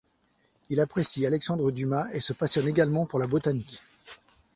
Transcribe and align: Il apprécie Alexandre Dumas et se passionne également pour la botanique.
Il 0.69 0.79
apprécie 0.79 1.27
Alexandre 1.27 1.69
Dumas 1.69 2.07
et 2.13 2.19
se 2.19 2.33
passionne 2.33 2.67
également 2.67 3.05
pour 3.05 3.19
la 3.19 3.27
botanique. 3.27 3.83